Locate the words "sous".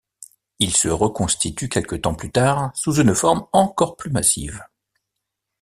2.73-2.95